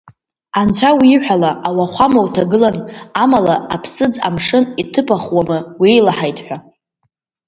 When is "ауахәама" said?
1.67-2.19